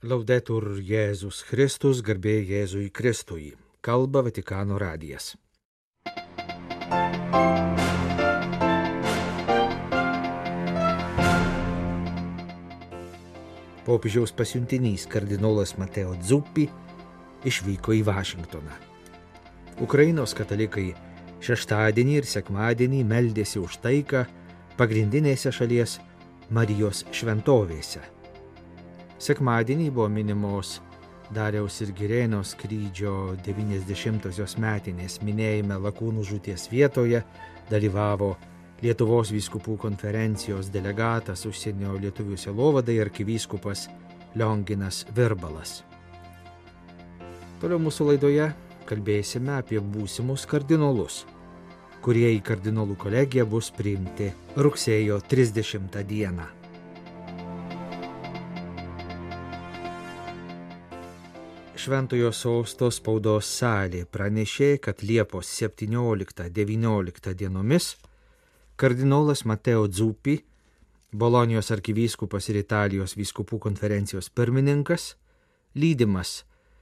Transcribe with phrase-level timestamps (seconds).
[0.00, 3.50] Laudetur Jėzus Kristus, garbė Jėzui Kristui.
[3.84, 5.34] Kalba Vatikano radijas.
[13.84, 16.64] Popiežiaus pasiuntinys kardinolas Mateo Dzuppi
[17.44, 18.78] išvyko į Vašingtoną.
[19.84, 20.94] Ukrainos katalikai
[21.44, 24.24] šeštadienį ir sekmadienį meldėsi už taiką
[24.80, 25.98] pagrindinėse šalies
[26.48, 28.19] Marijos šventovėse.
[29.20, 30.78] Sekmadienį buvo minimos
[31.36, 37.20] Dariaus ir Girėno skrydžio 90-osios metinės minėjime Lakūnų žūties vietoje
[37.68, 38.30] dalyvavo
[38.80, 43.90] Lietuvos vyskupų konferencijos delegatas užsienio lietuvių selovadai arkivyskupas
[44.40, 45.82] Lionginas Virbalas.
[47.60, 48.46] Toliau mūsų laidoje
[48.88, 51.26] kalbėsime apie būsimus kardinolus,
[52.00, 56.48] kurie į kardinolų kolegiją bus priimti rugsėjo 30 dieną.
[61.80, 67.86] Šventojo Sausto spaudos salė pranešė, kad Liepos 17-19 dienomis
[68.76, 70.34] kardinolas Mateo Dzuppi,
[71.16, 75.14] Bolonijos arkivyskupas ir Italijos vyskupų konferencijos pirmininkas,
[75.72, 76.34] lydimas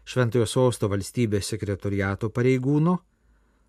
[0.03, 2.99] Šventojo Sausto valstybės sekretoriato pareigūno,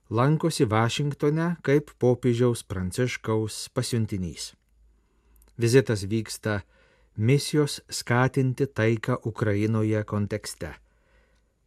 [0.10, 4.56] lankosi Vašingtone kaip popiežiaus pranciškaus pasiuntinys.
[5.62, 6.64] Vizitas vyksta
[7.22, 10.80] misijos skatinti taiką Ukrainoje kontekste.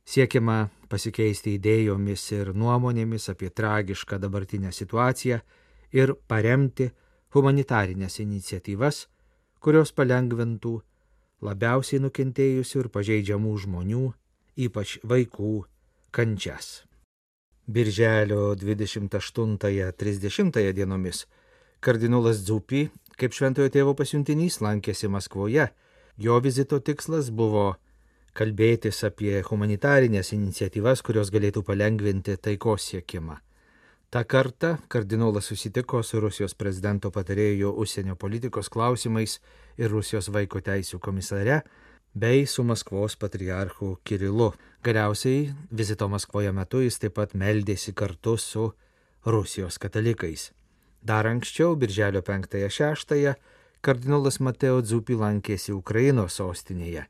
[0.04, 5.40] Siekiama pasikeisti idėjomis ir nuomonėmis apie tragišką dabartinę situaciją
[5.94, 6.90] ir paremti
[7.32, 9.06] humanitarinės iniciatyvas,
[9.62, 10.82] kurios palengvintų
[11.42, 14.12] labiausiai nukentėjusių ir pažeidžiamų žmonių,
[14.66, 15.64] ypač vaikų,
[16.10, 16.84] kančias.
[17.66, 21.26] Birželio 28-30 dienomis
[21.80, 25.68] kardinolas Dzupi, kaip šventojo tėvo pasiuntinys, lankėsi Maskvoje.
[26.18, 27.76] Jo vizito tikslas buvo
[28.38, 33.38] kalbėtis apie humanitarinės iniciatyvas, kurios galėtų palengvinti taikos siekimą.
[34.12, 39.38] Ta kartą kardinolas susitiko su Rusijos prezidento patarėjo užsienio politikos klausimais
[39.80, 41.62] ir Rusijos vaiko teisų komisare
[42.14, 44.50] bei su Maskvos patriarchu Kirilu.
[44.84, 48.66] Galiausiai vizito Maskvoje metu jis taip pat meldėsi kartu su
[49.24, 50.50] Rusijos katalikais.
[51.02, 53.34] Dar anksčiau, birželio 5-6,
[53.80, 57.08] kardinolas Mateo Dzupi lankėsi Ukrainos sostinėje.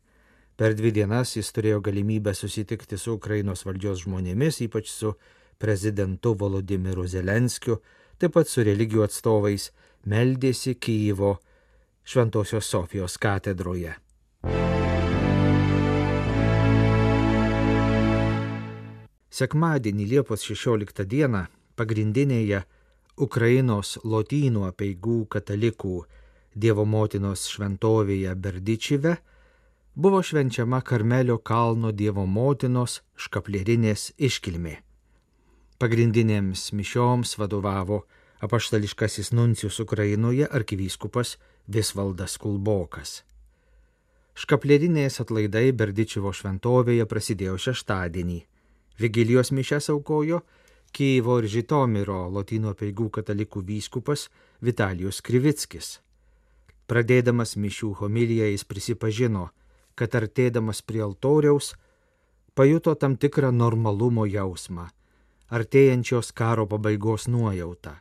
[0.63, 5.09] Per dvi dienas jis turėjo galimybę susitikti su Ukrainos valdžios žmonėmis, ypač su
[5.59, 7.81] prezidentu Volodimiru Zelenskiu,
[8.15, 9.65] taip pat su religijų atstovais,
[10.07, 11.33] meldėsi Kyjivo
[12.07, 13.97] Šventojios Sofijos katedroje.
[19.35, 21.43] Sekmadienį Liepos 16 dieną
[21.75, 22.63] pagrindinėje
[23.19, 25.99] Ukrainos lotynų apieigų katalikų
[26.55, 29.19] Dievo motinos šventovėje Berdičive
[29.95, 34.79] buvo švenčiama Karmelio kalno Dievo motinos škaplerinės iškilmė.
[35.79, 38.05] Pagrindinėms mišioms vadovavo
[38.41, 41.37] apaštališkasis nuncijus Ukrainoje arkivyskupas
[41.67, 43.23] Visvaldas Kulbokas.
[44.35, 48.41] Škaplerinės atlaidai Berdičivo šventovėje prasidėjo šeštadienį.
[48.99, 50.41] Vigilijos mišes aukojo
[50.93, 54.27] Kyivo ir Žitomiro lotynų peigų katalikų vyskupas
[54.61, 56.01] Vitalijus Krivickis.
[56.89, 59.51] Pradėdamas mišių homiliją jis prisipažino,
[59.95, 61.73] kad artėdamas prie altoriaus
[62.55, 64.89] pajuto tam tikrą normalumo jausmą,
[65.51, 67.97] artėjančios karo pabaigos nuojautą.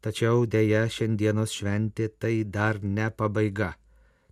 [0.00, 3.74] Tačiau dėja šiandienos šventė tai dar ne pabaiga,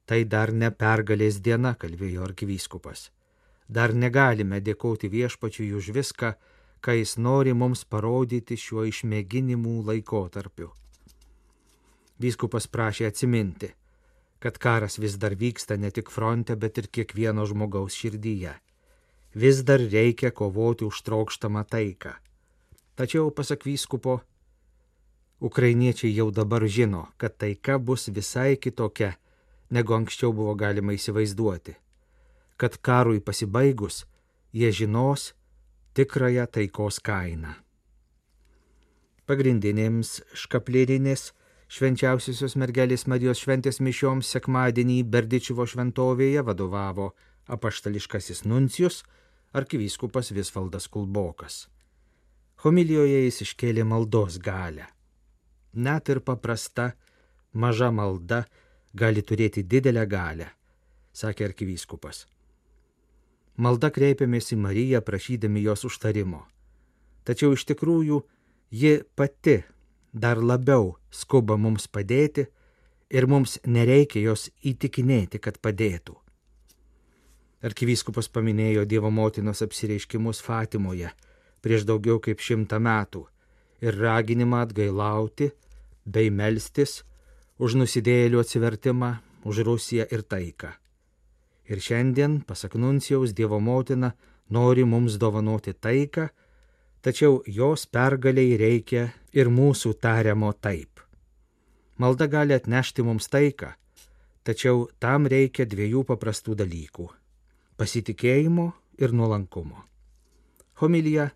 [0.07, 3.11] tai dar ne pergalės diena, kalbėjo arkivyskupas
[3.69, 6.35] dar negalime dėkoti viešpačiui už viską,
[6.85, 10.73] ką jis nori mums parodyti šiuo išmėginimų laikotarpiu.
[12.21, 13.73] Vyskupas prašė atsiminti,
[14.45, 18.53] kad karas vis dar vyksta ne tik fronte, bet ir kiekvieno žmogaus širdyje.
[19.35, 22.13] Vis dar reikia kovoti už trokštamą taiką.
[22.95, 24.21] Tačiau, pasak vyskupo,
[25.41, 29.17] ukrainiečiai jau dabar žino, kad taika bus visai kitokia,
[29.71, 31.81] negu anksčiau buvo galima įsivaizduoti
[32.57, 34.05] kad karui pasibaigus
[34.53, 35.33] jie žinos
[35.95, 37.55] tikrąją taikos kainą.
[39.27, 41.33] Pagrindinėms škaplėrinės
[41.75, 47.09] švenčiausiosios mergelės Marijos šventės mišioms sekmadienį Berdičiuvo šventovėje vadovavo
[47.51, 49.01] apaštališkasis nuncijus
[49.59, 51.65] arkivyskupas Visvaldas Kulbokas.
[52.63, 54.87] Homilijoje jis iškėlė maldos galę.
[55.75, 56.93] Net ir paprasta,
[57.53, 58.45] maža malda
[58.95, 60.53] gali turėti didelę galę,
[61.11, 62.25] sakė arkivyskupas.
[63.59, 66.47] Malda kreipiamės į Mariją prašydami jos užtarimo.
[67.27, 68.23] Tačiau iš tikrųjų
[68.71, 69.63] ji pati
[70.15, 72.47] dar labiau skuba mums padėti
[73.11, 76.15] ir mums nereikia jos įtikinėti, kad padėtų.
[77.65, 81.11] Arkivyskupas paminėjo Dievo motinos apsireiškimus Fatimoje
[81.65, 83.25] prieš daugiau kaip šimtą metų
[83.85, 85.51] ir raginimą atgailauti
[86.05, 87.03] bei melstis
[87.59, 89.11] už nusidėjėlių atsivertimą,
[89.49, 90.75] už Rusiją ir taiką.
[91.65, 94.13] Ir šiandien, pasak Nuncijaus, Dievo motina
[94.53, 96.29] nori mums dovanoti taiką,
[97.01, 101.03] tačiau jos pergaliai reikia ir mūsų tariamo taip.
[101.99, 103.75] Malda gali atnešti mums taiką,
[104.47, 107.09] tačiau tam reikia dviejų paprastų dalykų-
[107.79, 109.85] pasitikėjimo ir nuolankumo.
[110.81, 111.31] Homilyje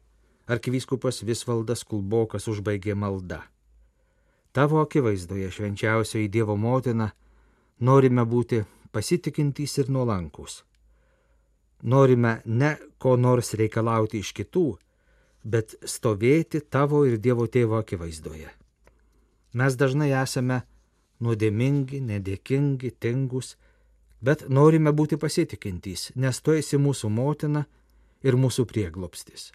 [0.46, 3.42] arkivyskupas Visvaldas Kulbokas užbaigė maldą.
[4.52, 7.10] Tavo akivaizdoje švenčiausioji Dievo motina
[7.80, 10.64] norime būti pasitikintys ir nuolankus.
[11.82, 14.78] Norime ne ko nors reikalauti iš kitų,
[15.44, 18.50] bet stovėti tavo ir Dievo tėvo akivaizdoje.
[19.54, 20.62] Mes dažnai esame
[21.24, 23.56] nuodėmingi, nedėkingi, tingus,
[24.20, 27.64] bet norime būti pasitikintys, nes tu esi mūsų motina
[28.22, 29.52] ir mūsų prieglopstis.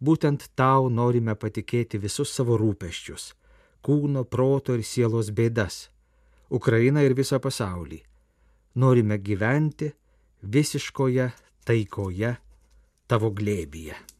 [0.00, 3.32] Būtent tau norime patikėti visus savo rūpeščius-
[3.84, 5.88] kūno, proto ir sielos bėdas-
[6.58, 8.02] Ukrainą ir visą pasaulį.
[8.74, 9.92] Norime gyventi
[10.42, 11.32] visiškoje
[11.64, 12.36] taikoje
[13.08, 14.13] tavo glėbyje.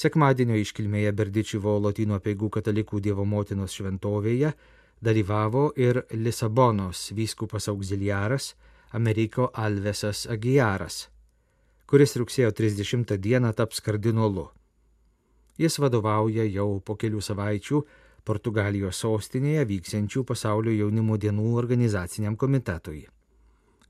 [0.00, 4.54] Sekmadienio iškilmėje Berdičivo Lotynų apieigų katalikų Dievo motinos šventovėje
[5.04, 8.54] dalyvavo ir Lisabonos vyskupas auxiliaras
[8.96, 11.08] Ameriko Alvesas Agijaras
[11.90, 14.44] kuris rugsėjo 30 dieną taps kardinolu.
[15.58, 17.80] Jis vadovauja jau po kelių savaičių
[18.24, 23.02] Portugalijos sostinėje vyksiančių pasaulio jaunimo dienų organizaciniam komitetui.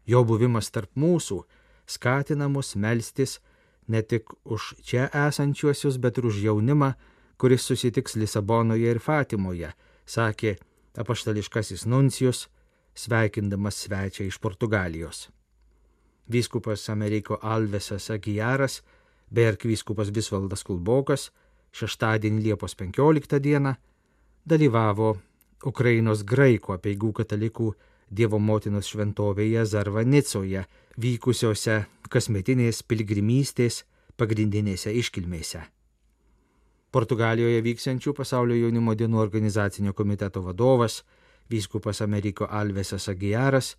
[0.09, 1.43] Jo buvimas tarp mūsų
[1.85, 3.37] skatina mus melstis
[3.91, 6.95] ne tik už čia esančiuosius, bet ir už jaunimą,
[7.41, 9.73] kuris susitiks Lisabonoje ir Fatimoje,
[10.07, 10.57] sakė
[11.01, 12.47] apaštališkasis nuncijus,
[12.95, 15.29] sveikindamas svečią iš Portugalijos.
[16.31, 18.83] Vyskupas Ameriko Alvesas Agijaras
[19.31, 21.31] bei arkivyskupas Visvaldas Kulbokas
[21.75, 23.75] šeštadienį Liepos 15 dieną
[24.47, 25.17] dalyvavo
[25.67, 27.73] Ukrainos graikų apieigų katalikų
[28.11, 30.65] Dievo motinos šventovėje Zarvanicoje
[30.99, 33.85] vykusiose kasmetinės piligrimystės
[34.21, 35.63] pagrindinėse iškilmėse.
[36.91, 41.05] Portugalijoje vyksiančių pasaulio jaunimo dienų organizacinio komiteto vadovas,
[41.51, 43.77] vyskupas Ameriko Alvesas Agijaras,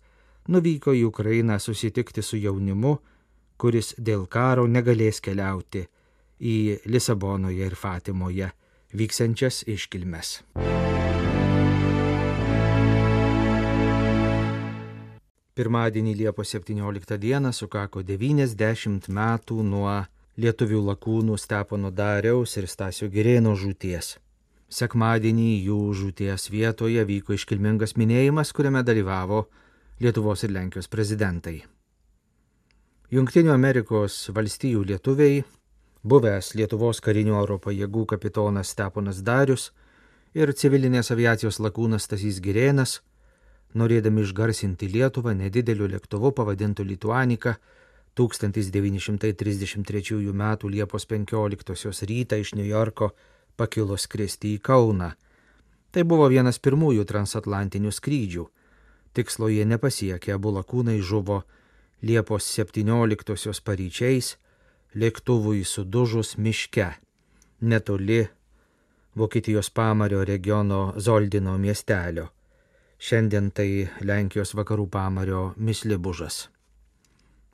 [0.48, 2.96] nuvyko į Ukrainą susitikti su jaunimu,
[3.60, 5.84] kuris dėl karo negalės keliauti
[6.40, 6.56] į
[6.88, 8.50] Lisabonoje ir Fatimoje
[8.96, 10.40] vyksiančias iškilmes.
[15.52, 19.98] Pirmadienį Liepos 17 dieną sukako 90 metų nuo
[20.40, 24.14] lietuvių lakūnų Stepono Dariaus ir Stasio Girėno žūties.
[24.72, 29.42] Sekmadienį jų žūties vietoje vyko iškilmingas minėjimas, kuriame dalyvavo
[30.00, 31.58] Lietuvos ir Lenkijos prezidentai.
[33.12, 35.44] Junktinių Amerikos valstijų lietuviai,
[36.00, 39.68] buvęs Lietuvos karinių oro pajėgų kapitonas Steponas Darius
[40.32, 43.02] ir civilinės aviacijos lakūnas Tasys Girėnas,
[43.74, 47.52] norėdami išgarsinti Lietuvą nedideliu lėktuvu pavadintu Lituanika,
[48.14, 50.56] 1933 m.
[50.68, 53.10] Liepos 15 rytą iš New Yorko
[53.56, 55.12] pakilo skristi į Kauną.
[55.92, 58.44] Tai buvo vienas pirmųjų transatlantinių skrydžių
[59.12, 61.42] Tikslo jie nepasiekė, abu lakūnai žuvo
[62.02, 64.36] Liepos 17-osios paryčiais
[64.96, 66.88] lėktuvui sudužus miške,
[67.60, 68.24] netoli
[69.14, 72.30] Vokietijos pamario regiono Zoldino miestelio.
[73.02, 76.46] Šiandien tai Lenkijos vakarų pamario Mislibužas.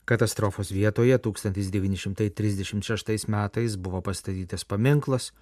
[0.04, 5.32] Katastrofos vietoje 1936 metais buvo pastatytas paminklas,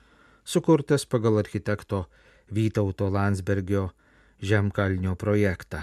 [0.44, 2.06] sukurtas pagal architekto
[2.54, 3.90] Vytauto Landsbergio
[4.38, 5.82] žemkalnio projektą.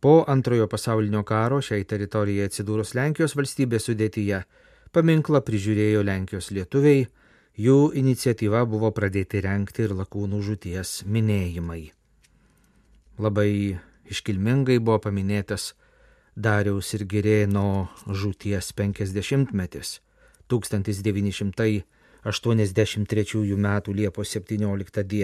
[0.00, 4.46] Po antrojo pasaulinio karo šiai teritorijai atsidūrus Lenkijos valstybės sudėtyje
[4.94, 7.10] paminklą prižiūrėjo Lenkijos lietuviai,
[7.58, 11.97] jų iniciatyva buvo pradėti renkti ir lakūnų žūties minėjimai.
[13.18, 15.74] Labai iškilmingai buvo paminėtas
[16.38, 19.98] Dariaus ir Girėno žūties 50-metis
[20.46, 21.82] 1983
[23.58, 23.68] m.
[23.98, 25.14] Liepos 17 d.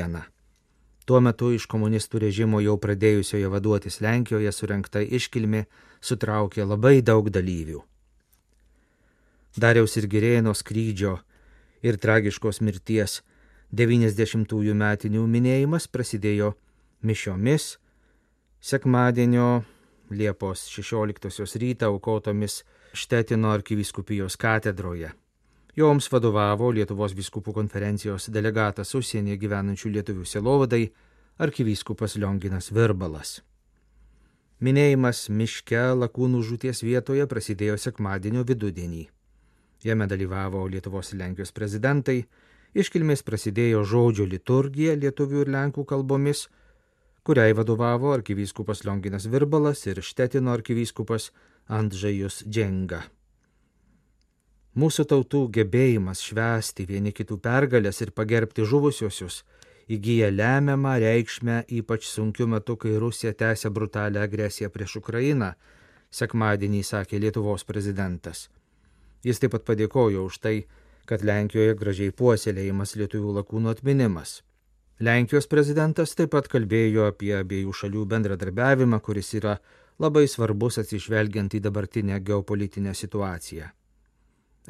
[1.07, 5.67] Tuo metu iš komunistų režimo jau pradėjusioje vaduotis Lenkijoje surinkta iškilmė
[6.01, 7.85] sutraukė labai daug dalyvių.
[9.55, 11.21] Dariaus ir Girėno skrydžio
[11.87, 13.23] ir tragiškos mirties
[13.71, 16.59] 90-ųjų metinių minėjimas prasidėjo
[17.07, 17.79] mišiomis
[18.65, 19.63] sekmadienio
[20.11, 25.11] Liepos 16 rytą aukotomis Štetino arkiviskupijos katedroje.
[25.77, 30.81] Joms vadovavo Lietuvos viskupų konferencijos delegatas užsienyje gyvenančių lietuvių selovadai
[31.45, 33.35] arkivyskupas Lionginas Virbalas.
[34.65, 39.05] Minėjimas miške lakūnų žūties vietoje prasidėjo sekmadienio vidudienį.
[39.85, 42.23] Jame dalyvavo Lietuvos ir Lenkijos prezidentai,
[42.73, 46.49] iškilmės prasidėjo žodžio liturgija lietuvių ir lenkų kalbomis,
[47.25, 51.31] kuriai vadovavo arkivyskupas Lionginas Virbalas ir Štetino arkivyskupas
[51.69, 53.03] Andžajus Dženga.
[54.75, 59.45] Mūsų tautų gebėjimas švęsti vieni kitų pergalės ir pagerbti žuvusiosius
[59.89, 65.53] įgyja lemiamą reikšmę ypač sunkiu metu, kai Rusija tęsia brutalią agresiją prieš Ukrainą,
[66.11, 68.49] sekmadienį sakė Lietuvos prezidentas.
[69.25, 70.57] Jis taip pat padėkojo už tai,
[71.09, 74.43] kad Lenkijoje gražiai puoselėjimas lietuvių lakūnų atminimas.
[75.01, 79.57] Lenkijos prezidentas taip pat kalbėjo apie abiejų šalių bendradarbiavimą, kuris yra
[79.99, 83.73] labai svarbus atsižvelgiant į dabartinę geopolitinę situaciją.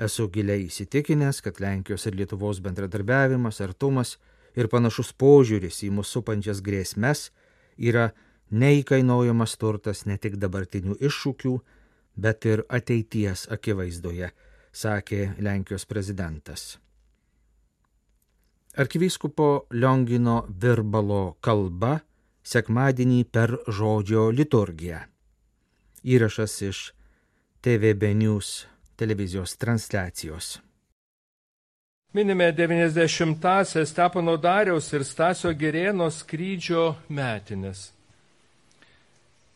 [0.00, 4.16] Esu giliai įsitikinęs, kad Lenkijos ir Lietuvos bendradarbiavimas, artumas
[4.56, 7.28] ir panašus požiūris į mūsų supančias grėsmes
[7.76, 8.08] yra
[8.50, 11.54] neįkainojamas turtas ne tik dabartinių iššūkių,
[12.16, 14.32] bet ir ateities akivaizdoje,
[14.72, 16.83] sakė Lenkijos prezidentas.
[18.76, 22.00] Arkivyskupo Liongino Virbalo kalba
[22.42, 24.98] sekmadienį per žodžio liturgiją.
[26.02, 26.80] Įrašas iš
[27.62, 28.66] TVB News
[28.98, 30.58] televizijos transliacijos.
[32.12, 37.92] Minime 90-asias Stepono Dariaus ir Stasio Gerėno skrydžio metinės.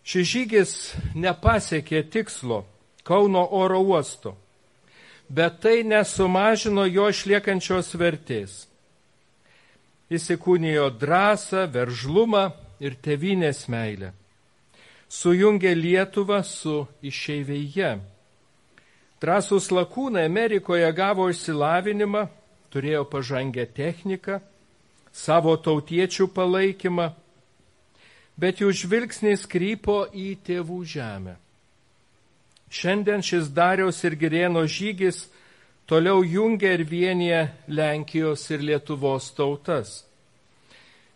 [0.06, 0.76] Šis žygis
[1.14, 2.62] nepasiekė tikslo
[3.02, 4.37] Kauno oro uosto,
[5.28, 8.67] bet tai nesumažino jo išliekančios vertės.
[10.08, 12.48] Įsikūnijo drąsą, veržlumą
[12.80, 14.14] ir tevinės meilę.
[15.08, 17.98] Sujungė Lietuvą su išeiveje.
[19.20, 22.28] Drąsus lakūnai Amerikoje gavo išsilavinimą
[22.72, 24.38] turėjo pažangę techniką,
[25.12, 27.08] savo tautiečių palaikymą,
[28.38, 31.34] bet jų žvilgsnis krypo į tėvų žemę.
[32.68, 35.24] Šiandien šis Dariaus ir Girėno žygis
[35.88, 40.04] toliau jungia ir vienyje Lenkijos ir Lietuvos tautas.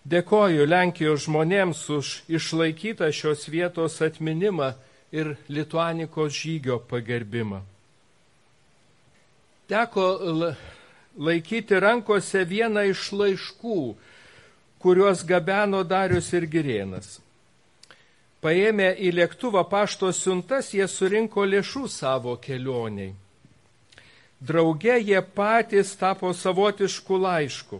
[0.09, 4.73] Dėkoju Lenkijos žmonėms už išlaikytą šios vietos atminimą
[5.12, 7.61] ir Lituanikos žygio pagerbimą.
[9.69, 10.07] Teko
[11.17, 13.79] laikyti rankose vieną iš laiškų,
[14.83, 17.21] kuriuos gabeno Darius ir Girėnas.
[18.43, 23.12] Paėmę į lėktuvą pašto siuntas, jie surinko lėšų savo kelioniai.
[24.42, 27.78] Drauge jie patys tapo savotiškų laiškų.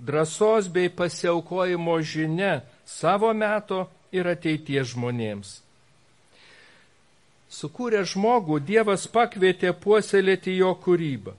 [0.00, 5.60] Drąsos bei pasiaukojimo žinia savo meto ir ateities žmonėms.
[7.54, 11.36] Sukūrė žmogų, Dievas pakvietė puoselėti jo kūrybą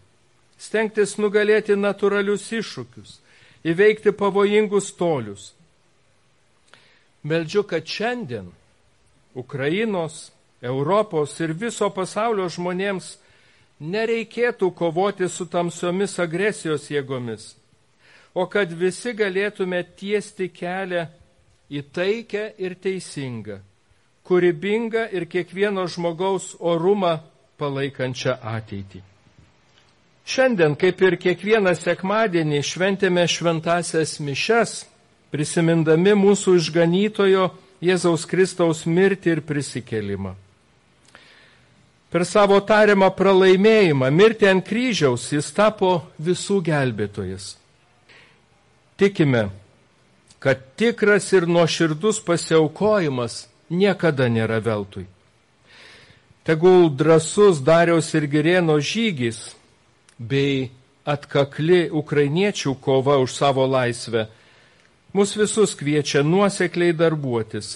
[0.57, 3.19] stengtis nugalėti natūralius iššūkius,
[3.67, 5.51] įveikti pavojingus tolius.
[7.25, 8.51] Meldžiu, kad šiandien
[9.35, 13.15] Ukrainos, Europos ir viso pasaulio žmonėms
[13.79, 17.55] nereikėtų kovoti su tamsiomis agresijos jėgomis,
[18.33, 21.07] o kad visi galėtume tiesti kelią
[21.69, 23.59] į taikę ir teisingą,
[24.25, 27.19] kūrybingą ir kiekvieno žmogaus orumą
[27.59, 29.01] palaikančią ateitį.
[30.25, 34.79] Šiandien, kaip ir kiekvieną sekmadienį, šventėme šventasias mišes,
[35.29, 37.51] prisimindami mūsų išganytojo
[37.85, 40.33] Jėzaus Kristaus mirtį ir prisikelimą.
[42.15, 45.89] Per savo tariamą pralaimėjimą, mirtį ant kryžiaus, jis tapo
[46.23, 47.49] visų gelbėtojas.
[48.95, 49.49] Tikime,
[50.39, 55.03] kad tikras ir nuoširdus pasiaukojimas niekada nėra veltui.
[56.47, 59.51] Tegul drasus Dariaus ir Gerėno žygis
[60.15, 60.69] bei
[61.03, 64.29] atkakli ukrainiečių kova už savo laisvę
[65.11, 67.75] mus visus kviečia nuosekliai darbuotis,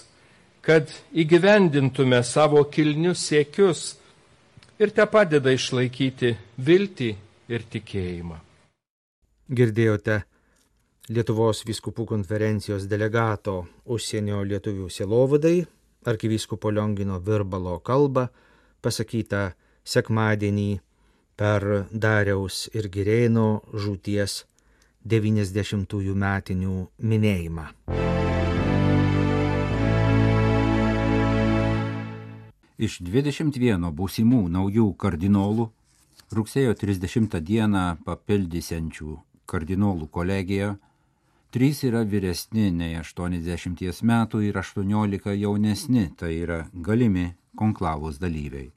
[0.63, 3.98] kad įgyvendintume savo kilnius siekius
[4.79, 7.09] ir te padeda išlaikyti viltį
[7.51, 8.39] ir tikėjimą.
[9.49, 10.21] Girdėjote
[11.09, 15.55] Lietuvos viskupų konferencijos delegato užsienio lietuvių sielovadai
[16.05, 18.27] arkivyskupo Liongino Virbalo kalbą
[18.85, 19.49] pasakytą
[19.83, 20.69] sekmadienį
[21.39, 24.43] per Dariaus ir Girėno žūties
[25.09, 27.69] 90-ųjų metinių minėjimą.
[32.79, 35.65] Iš 21 būsimų naujų kardinolų
[36.31, 39.15] rugsėjo 30 dieną papildysiančių
[39.51, 40.69] kardinolų kolegiją,
[41.51, 48.71] trys yra vyresni nei 80 metų ir 18 jaunesni, tai yra galimi konklavos dalyviai.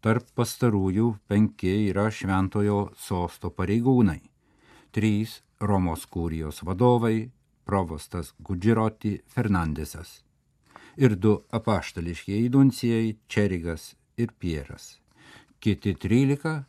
[0.00, 4.22] Tarp pastarųjų penki yra šventojo sosto pareigūnai.
[4.96, 7.28] Trys Romos kūrijos vadovai-
[7.68, 10.22] provostas Gudžiroti Fernandesas.
[10.96, 14.98] Ir du apaštališkieji nuncijai Čerigas ir Pieras.
[15.62, 16.62] Kiti trylika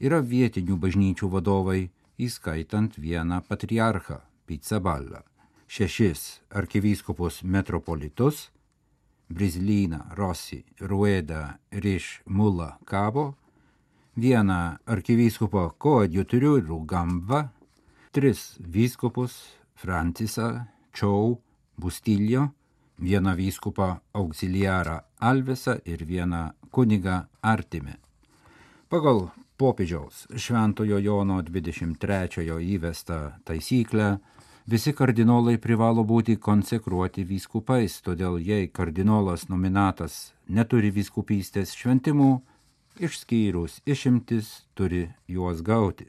[0.00, 5.20] yra vietinių bažnyčių vadovai, įskaitant vieną patriarchą Pizzaballą,
[5.68, 8.48] šešis arkivyskupus metropolitus,
[9.28, 13.34] Brizlyną, Rossi, Ruedą, Riš, Mulą, Kabo,
[14.16, 17.48] vieną arkivyskupą koadjutorių Rugambą,
[18.12, 19.36] tris vyskupus
[19.76, 20.64] Francisą,
[20.96, 21.36] Čiau,
[21.78, 22.48] Bustiljo,
[22.98, 27.94] vieną vyskupą auxiliarą Alvesą ir vieną kunigą Artimę.
[28.88, 34.18] Pagal popiežiaus Šventojo Jono 23 įvestą taisyklę,
[34.66, 42.30] visi kardinolai privalo būti konsekruoti vyskupais, todėl jei kardinolas nominatas neturi vyskupystės šventimų,
[43.00, 46.08] išskyrus išimtis turi juos gauti.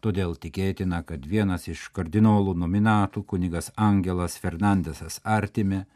[0.00, 5.86] Todėl tikėtina, kad vienas iš kardinolų nominatų kunigas Angelas Fernandesas Artime,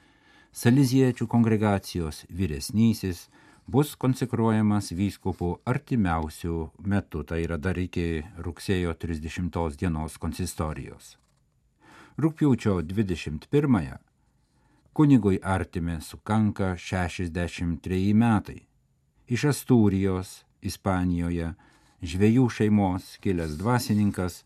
[0.53, 3.31] Saliziečių kongregacijos vyresnysis,
[3.65, 11.17] bus konsekruojamas vyskupų artimiausių metų, tai yra dar iki rugsėjo 30 dienos konsistorijos.
[12.21, 13.97] Rūpiučio 21
[14.93, 18.61] kunigui Artime sukanka 63 metai.
[19.27, 21.55] Iš Astūrijos, Ispanijoje,
[22.05, 24.43] žvėjų šeimos kilęs dvasininkas,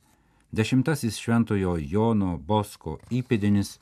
[0.55, 3.81] dešimtasis šventojo Jono Bosko įpėdinis,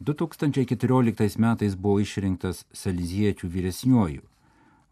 [0.00, 4.22] 2014 metais buvo išrinktas Saliziečių vyresniuoju,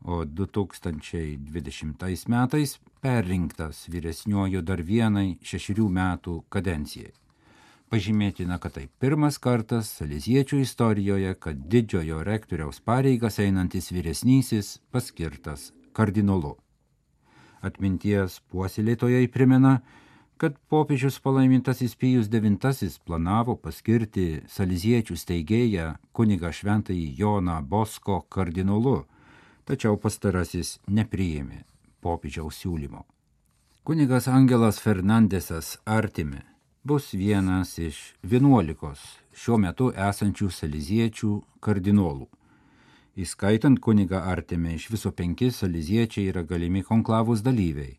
[0.05, 7.13] o 2020 metais perrinktas vyresniuoju dar vienai šešerių metų kadencijai.
[7.89, 16.59] Pažymėtina, kad tai pirmas kartas Saliziečių istorijoje, kad didžiojo rektoriaus pareigas einantis vyresnysis paskirtas kardinolu
[17.63, 19.79] atminties puoselėtojai primena,
[20.39, 29.05] kad popiežius palaimintasis Pijus IX planavo paskirti saliziečių steigėją kunigą šventąjį Joną Bosko kardinolu,
[29.67, 31.65] tačiau pastarasis nepriėmė
[32.01, 33.03] popiežiaus siūlymo.
[33.83, 36.45] Kunigas Angelas Fernandesas Artime
[36.85, 39.01] bus vienas iš vienuolikos
[39.35, 42.29] šiuo metu esančių saliziečių kardinolų.
[43.19, 47.99] Įskaitant kunigą Artemę iš viso penki saliziečiai yra galimi konklavos dalyviai.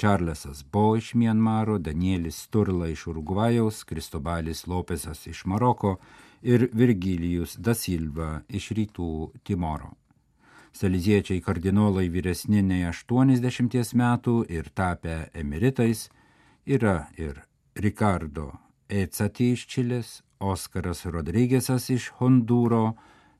[0.00, 5.96] Čarlesas Bo iš Mienmaro, Danielis Sturla iš Urugvajaus, Kristobalis Lopesas iš Maroko
[6.42, 9.08] ir Virgilijus Da Silva iš Rytų
[9.44, 9.90] Timoro.
[10.72, 16.06] Saliziečiai kardinolai vyresni nei 80 metų ir tapę emeritais
[16.64, 17.42] yra ir
[17.76, 18.54] Ricardo
[18.88, 22.94] Ecati iš Čilės, Oskaras Rodrygėsas iš Hondūro,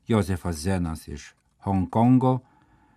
[0.05, 1.31] Josefas Zenas iš
[1.65, 2.35] Hongkongo,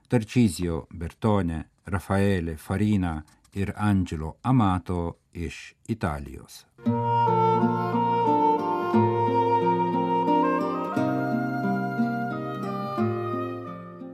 [0.09, 3.23] Tarčizio Bertone, Rafaele Farina
[3.55, 6.65] ir Angelo Amato iš Italijos.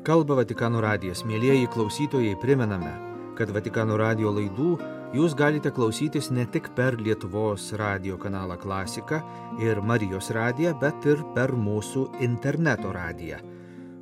[0.05, 1.20] Kalba Vatikano radijas.
[1.22, 2.90] Mėlyjeji klausytojai, primename,
[3.38, 4.72] kad Vatikano radio laidų
[5.14, 9.20] jūs galite klausytis ne tik per Lietuvos radio kanalą Klasika
[9.62, 13.38] ir Marijos radiją, bet ir per mūsų interneto radiją,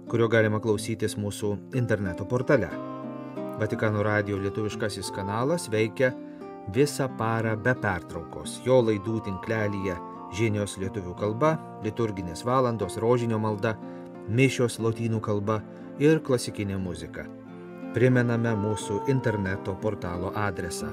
[0.08, 2.97] kurio galima klausytis mūsų interneto portale.
[3.58, 6.12] Vatikano radio lietuviškasis kanalas veikia
[6.74, 8.60] visą parą be pertraukos.
[8.66, 9.96] Jo laidų tinklelyje
[10.38, 13.74] žinios lietuvių kalba, liturginės valandos, rožinio malda,
[14.28, 15.58] mišios lotynų kalba
[15.98, 17.26] ir klasikinė muzika.
[17.96, 20.92] Primename mūsų interneto portalo adresą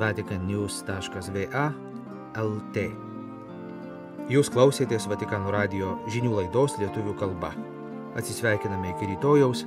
[0.00, 1.66] vaticannews.va
[2.40, 2.84] lt.
[4.30, 7.50] Jūs klausėtės Vatikano radio žinių laidos lietuvių kalba.
[8.16, 9.66] Atsisveikiname iki rytojaus.